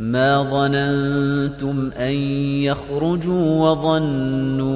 مَا 0.00 0.42
ظَنَنتُمْ 0.42 1.90
أَن 1.98 2.12
يَخْرُجُوا 2.66 3.70
وَظَنُّوا 3.70 4.66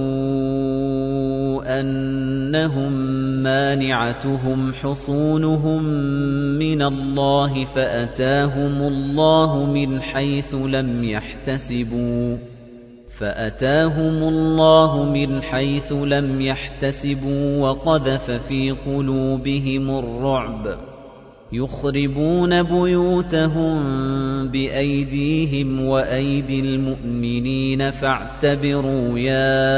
أَنَّهُم 1.81 2.93
مَّانِعَتُهُمْ 3.43 4.73
حُصُونُهُم 4.73 5.83
مِّنَ 6.59 6.83
اللَّهِ 6.83 7.65
فَأَتَاهُمُ 7.65 8.83
اللَّهُ 8.83 9.65
مِنْ 9.67 10.01
حَيْثُ 10.03 10.55
لَمْ 10.55 11.05
يَحْتَسِبُوا 11.05 12.37
فَأَتَاهُمُ 13.19 14.23
اللَّهُ 14.29 15.05
مِنْ 15.05 15.43
حَيْثُ 15.43 15.93
لَمْ 15.93 16.41
يَحْتَسِبُوا 16.41 17.69
وَقَذَفَ 17.69 18.31
فِي 18.31 18.71
قُلُوبِهِمُ 18.71 19.91
الرُّعْبَ 19.91 20.88
يُخْرِبُونَ 21.53 22.63
بُيُوتَهُم 22.63 23.79
بِأَيْدِيهِمْ 24.49 25.81
وَأَيْدِي 25.85 26.61
الْمُؤْمِنِينَ 26.61 27.91
فَاعْتَبِرُوا 27.91 29.19
يَا 29.19 29.71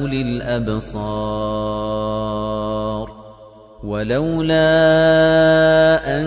أُولِي 0.00 0.22
الْأَبْصَارِ 0.22 0.98
وَلَوْلَا 3.84 4.58
أَن 6.20 6.26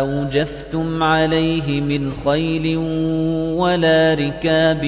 أَوْجَفْتُمْ 0.00 1.02
عَلَيْهِ 1.02 1.80
مِنْ 1.80 2.12
خَيْلٍ 2.12 2.76
وَلَا 3.56 4.14
رِكَابٍ 4.14 4.82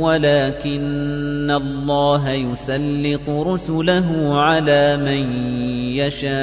وَلَٰكِنَّ 0.00 1.50
اللَّهَ 1.50 2.30
يُسَلِّطُ 2.30 3.28
رُسُلَهُ 3.28 4.38
عَلَىٰ 4.40 4.96
مَن 4.96 5.32
يَشَاءُ 5.96 6.38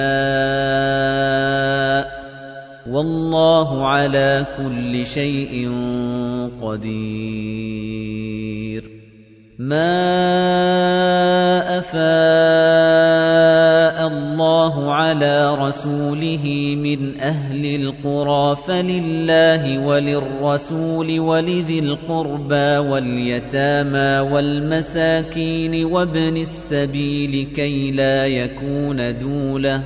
ۚ. 2.10 2.12
وَاللَّهُ 2.90 3.88
عَلَىٰ 3.88 4.46
كُلِّ 4.58 5.06
شَيْءٍ 5.06 5.70
قَدِيرٌ. 6.62 7.96
مَا 9.60 9.98
أَفَاءَ 11.80 12.85
عَلَىٰ 14.96 15.56
رَسُولِهِ 15.60 16.76
مِنْ 16.76 17.20
أَهْلِ 17.20 17.64
الْقُرَىٰ 17.66 18.56
فَلِلَّهِ 18.68 19.80
وَلِلرَّسُولِ 19.88 21.20
وَلِذِي 21.20 21.80
الْقُرْبَىٰ 21.80 22.78
وَالْيَتَامَىٰ 22.78 24.20
وَالْمَسَاكِينِ 24.32 25.86
وَابْنِ 25.86 26.38
السَّبِيلِ 26.38 27.48
كَيْ 27.56 27.92
لَا 27.92 28.28
يَكُونَ 28.28 29.18
دُولَةً 29.20 29.82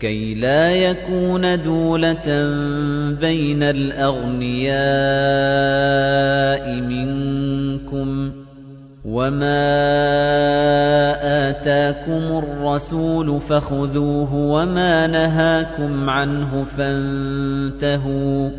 كَيْ 0.00 0.34
لَا 0.34 0.74
يَكُونَ 0.76 1.62
دُولَةً 1.62 2.28
بَيْنَ 3.20 3.62
الْأَغْنِيَاءِ 3.62 4.80
مِنكُمْ 6.80 8.30
ۚ 8.30 8.32
وَمَا 9.04 10.79
آتَاكُمُ 11.60 12.24
الرَّسُولُ 12.38 13.40
فَخُذُوهُ 13.40 14.34
وَمَا 14.34 15.06
نَهَاكُمْ 15.06 16.10
عَنْهُ 16.10 16.64
فَانتَهُوا 16.64 18.48
ۚ 18.48 18.52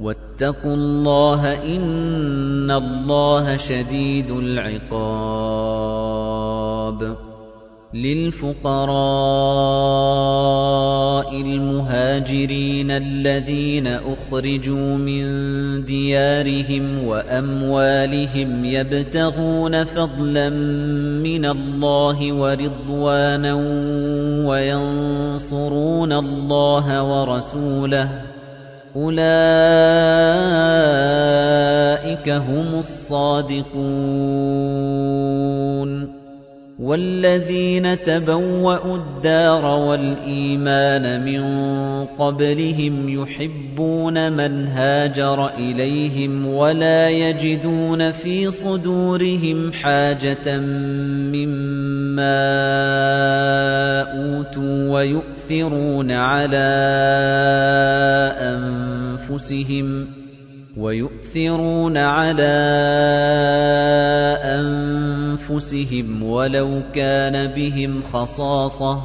وَاتَّقُوا 0.00 0.74
اللَّهَ 0.74 1.54
ۖ 1.56 1.58
إِنَّ 1.64 2.70
اللَّهَ 2.70 3.56
شَدِيدُ 3.56 4.30
الْعِقَابِ 4.30 5.00
لِلْفُقَرَاءِ 7.94 8.90
الْمُهَاجِرِينَ 11.40 12.69
الَّذِينَ 12.90 13.86
أُخْرِجُوا 13.86 14.96
مِن 14.96 15.24
دِيَارِهِمْ 15.84 17.04
وَأَمْوَالِهِمْ 17.04 18.64
يَبْتَغُونَ 18.64 19.84
فَضْلًا 19.84 20.48
مِّنَ 21.22 21.44
اللَّهِ 21.44 22.32
وَرِضْوَانًا 22.32 23.54
وَيَنصُرُونَ 24.48 26.12
اللَّهَ 26.12 27.02
وَرَسُولَهُ 27.02 28.04
ۚ 28.06 28.10
أُولَٰئِكَ 28.96 29.20
هُمُ 32.28 32.74
الصَّادِقُونَ 32.78 33.80
وَالَّذِينَ 36.90 38.02
تَبَوَّءُوا 38.02 38.96
الدَّارَ 38.96 39.64
وَالْإِيمَانَ 39.64 41.24
مِن 41.24 41.42
قَبْلِهِمْ 42.18 43.08
يُحِبُّونَ 43.08 44.32
مَنْ 44.32 44.66
هَاجَرَ 44.66 45.48
إِلَيْهِمْ 45.58 46.46
وَلَا 46.46 47.10
يَجِدُونَ 47.10 48.10
فِي 48.12 48.50
صُدُورِهِمْ 48.50 49.72
حَاجَةً 49.72 50.58
مِّمَّا 51.30 52.42
أُوتُوا 54.10 54.90
وَيُؤْثِرُونَ 54.90 56.10
عَلَىٰ 56.10 56.58
أَنفُسِهِمْ 58.40 60.19
وَيُؤْثِرُونَ 60.76 61.96
عَلَىٰ 61.96 62.42
أَنفُسِهِمْ 64.42 66.22
وَلَوْ 66.22 66.82
كَانَ 66.94 67.46
بِهِمْ 67.54 68.02
خَصَاصَةٌ 68.02 68.94
ۚ 68.96 69.00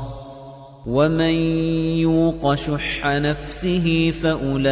وَمَن 0.87 1.35
يُوقَ 2.05 2.53
شُحَّ 2.53 3.07
نَفْسِهِ 3.07 4.11
فَأُولَٰئِكَ 4.21 4.69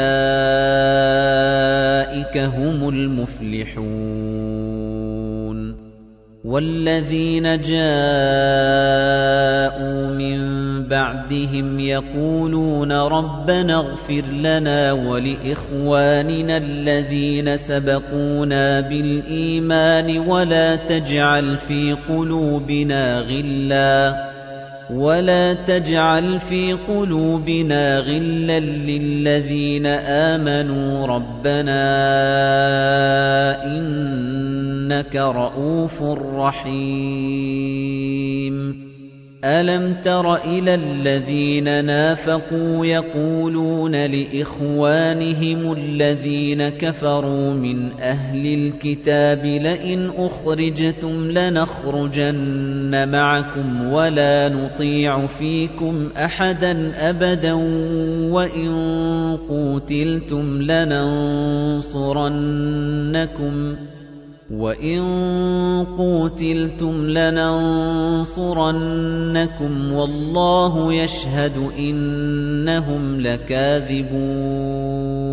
هُمُ 2.37 2.89
الْمُفْلِحُونَ 2.89 4.92
وَالَّذِينَ 6.43 7.43
جَاءُوا 7.61 7.87
مِن 10.11 10.37
بَعْدِهِمْ 10.87 11.79
يَقُولُونَ 11.79 12.91
رَبَّنَا 12.91 13.75
اغْفِرْ 13.79 14.23
لَنَا 14.31 14.91
وَلِإِخْوَانِنَا 14.91 16.57
الَّذِينَ 16.57 17.57
سَبَقُونَا 17.57 18.81
بِالْإِيمَانِ 18.81 20.19
وَلَا 20.19 20.75
تَجْعَلْ 20.75 21.57
فِي 21.57 21.95
قُلُوبِنَا 22.09 23.19
غِلًّا 23.19 24.33
وَلَا 24.93 25.53
تَجْعَلْ 25.53 26.39
فِي 26.39 26.73
قُلُوبِنَا 26.73 27.99
غِلًّا 27.99 28.59
لِّلَّذِينَ 28.59 29.85
آمَنُوا 29.85 31.07
رَبَّنَا 31.07 31.83
إِنَّكَ 34.93 35.15
رَءُوفٌ 35.15 36.03
رَّحِيمٌ. 36.35 36.83
أَلَمْ 39.43 39.93
تَرَ 40.03 40.35
إِلَى 40.35 40.75
الَّذِينَ 40.75 41.85
نَافَقُوا 41.85 42.85
يَقُولُونَ 42.85 44.05
لِإِخْوَانِهِمُ 44.05 45.71
الَّذِينَ 45.73 46.69
كَفَرُوا 46.69 47.53
مِنْ 47.53 47.91
أَهْلِ 47.99 48.45
الْكِتَابِ 48.53 49.45
لَئِنْ 49.45 50.09
أُخْرِجْتُمْ 50.17 51.31
لَنَخْرُجَنَّ 51.31 53.09
مَعَكُمْ 53.11 53.91
وَلَا 53.93 54.49
نُطِيعُ 54.49 55.27
فِيكُمْ 55.27 56.09
أَحَدًا 56.17 56.91
أَبَدًا 57.09 57.53
وَإِن 58.33 58.71
قُوتِلْتُمْ 59.49 60.61
لَنَنصُرَنَّكُمْ 60.61 61.93
وَإِن 64.51 64.99
قُوتِلْتُمْ 65.97 67.09
لَنَنصُرَنَّكُمْ 67.09 68.33
وَاللَّهُ 69.93 70.93
يَشْهَدُ 70.93 71.71
إِنَّهُمْ 71.79 73.21
لَكَاذِبُونَ 73.21 75.32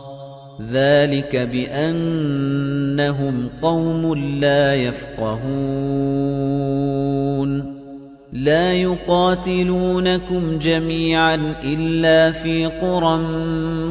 ذَلِكَ 0.69 1.35
بِأَنَّهُمْ 1.35 3.49
قَوْمٌ 3.61 4.13
لَّا 4.39 4.75
يَفْقَهُونَ. 4.75 5.51
لَا 8.33 8.73
يُقَاتِلُونَكُمْ 8.73 10.59
جَمِيعًا 10.59 11.55
إِلَّا 11.63 12.31
فِي 12.31 12.65
قُرًى 12.65 13.17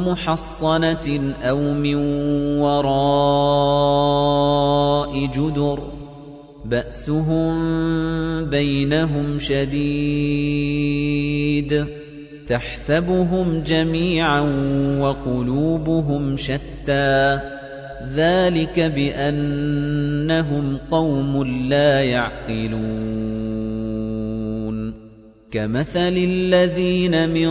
مُّحَصَّنَةٍ 0.06 1.34
أَوْ 1.42 1.74
مِن 1.74 1.94
وَرَاءِ 2.60 5.26
جُدُرٍ. 5.26 5.92
بَأْسُهُم 6.64 7.54
بَيْنَهُمْ 8.44 9.38
شَدِيدٌ. 9.38 11.99
تَحْسَبُهُمْ 12.50 13.62
جَمِيعًا 13.62 14.40
وَقُلُوبُهُمْ 15.00 16.36
شَتَّى. 16.36 17.38
ذَلِكَ 18.14 18.80
بِأَنَّهُمْ 18.80 20.78
قَوْمٌ 20.90 21.44
لَّا 21.68 22.00
يَعْقِلُونَ. 22.02 22.80
كَمَثَلِ 25.50 26.14
الَّذِينَ 26.16 27.28
مِن 27.28 27.50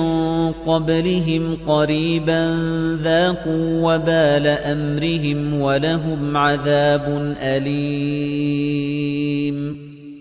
قَبْلِهِمْ 0.52 1.58
قَرِيبًا 1.68 2.58
ذَاقُوا 3.04 3.94
وَبَالَ 3.94 4.48
أَمْرِهِمْ 4.48 5.62
وَلَهُمْ 5.62 6.38
عَذَابٌ 6.38 7.36
أَلِيمٌ. 7.42 9.29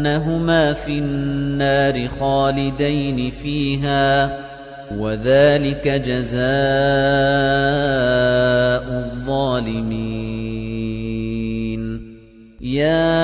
أَنَّهُمَا 0.00 0.72
فِي 0.72 0.98
النَّارِ 0.98 2.08
خَالِدَيْنِ 2.08 3.30
فِيهَا 3.30 4.38
وَذَلِكَ 4.96 5.88
جَزَاءُ 5.88 6.40
الظَّالِمِينَ 8.88 10.00
يَا 12.60 13.20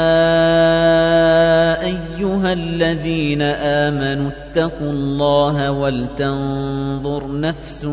أَيُّهَا 1.84 2.52
الَّذِينَ 2.52 3.42
آمَنُوا 3.42 4.30
اتَّقُوا 4.30 4.90
اللَّهَ 4.92 5.70
وَلْتَنظُرْ 5.72 7.40
نَفْسٌ 7.40 7.84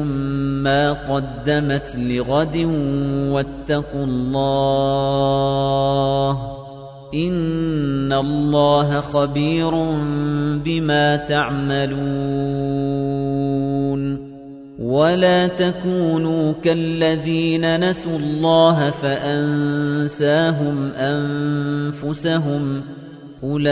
مَّا 0.63 0.93
قَدَّمَتْ 0.93 1.95
لِغَدٍ 1.95 2.57
وَاتَّقُوا 3.31 4.05
اللَّهَ 4.05 5.23
إِنَّ 7.13 8.13
اللَّهَ 8.13 8.99
خَبِيرٌ 8.99 9.71
بِمَا 10.65 11.15
تَعْمَلُونَ 11.15 12.03
وَلَا 14.79 15.47
تَكُونُوا 15.47 16.53
كَالَّذِينَ 16.63 17.79
نَسُوا 17.89 18.17
اللَّهَ 18.17 18.89
فَأَنسَاهُمْ 18.89 20.91
أَنفُسَهُمْ 20.97 22.81
أُولَئِكَ 23.43 23.69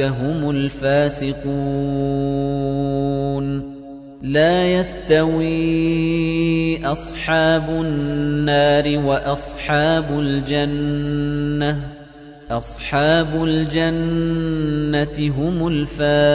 هُمُ 0.00 0.50
الْفَاسِقُونَ 0.50 1.54
لَا 4.24 4.80
يَسْتَوِي 4.80 6.06
أَصْحَابُ 6.86 7.70
النَّارِ 7.70 8.98
وَأَصْحَابُ 9.04 10.18
الْجَنَّةِ. 10.18 11.80
أَصْحَابُ 12.50 13.44
الْجَنَّةِ 13.44 15.18
هُمُ 15.30 15.68
الْفَائِزُونَ. 15.68 16.34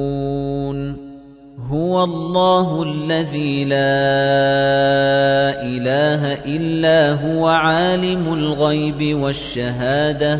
هُوَ 1.71 2.03
اللَّهُ 2.03 2.83
الَّذِي 2.83 3.65
لَا 3.65 3.79
إِلَٰهَ 5.63 6.33
إِلَّا 6.45 7.13
هُوَ 7.23 7.47
عَالِمُ 7.47 8.33
الْغَيْبِ 8.33 9.17
وَالشَّهَادَةِ 9.17 10.39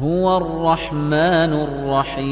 هُوَ 0.00 0.36
الرَّحْمَٰنُ 0.36 1.52
الرَّحِيمُ. 1.52 2.24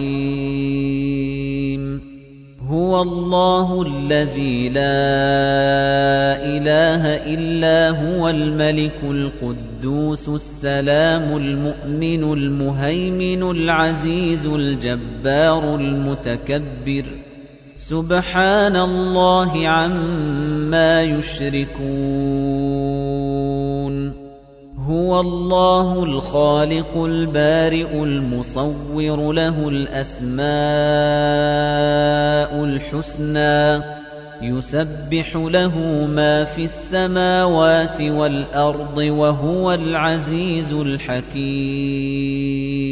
هُوَ 2.68 3.02
اللَّهُ 3.02 3.82
الَّذِي 3.82 4.68
لَا 4.68 4.80
إِلَٰهَ 6.48 7.02
إِلَّا 7.34 7.90
هُوَ 7.90 8.28
الْمَلِكُ 8.28 9.00
الْقُدُّوسُ 9.04 10.28
السَّلَامُ 10.28 11.36
الْمُؤْمِنُ 11.36 12.32
الْمُهَيْمِنُ 12.32 13.42
الْعَزِيزُ 13.50 14.46
الْجَبَّارُ 14.46 15.74
الْمُتَكَبِّرُ. 15.76 17.27
سُبْحَانَ 17.78 18.76
اللَّهِ 18.76 19.68
عَمَّا 19.68 21.02
يُشْرِكُونَ. 21.02 21.88
هُوَ 24.78 25.20
اللَّهُ 25.20 26.04
الْخَالِقُ 26.04 26.96
الْبَارِئُ 26.96 28.02
الْمُصَوِّرُ 28.02 29.32
لَهُ 29.32 29.68
الْأَسْمَاءُ 29.68 32.64
الْحُسْنَى. 32.64 33.82
يُسَبِّحُ 34.42 35.36
لَهُ 35.36 36.06
مَا 36.06 36.44
فِي 36.44 36.64
السَّمَاوَاتِ 36.64 38.02
وَالْأَرْضِ 38.02 38.98
وَهُوَ 38.98 39.74
الْعَزِيزُ 39.74 40.72
الْحَكِيمُ. 40.72 42.87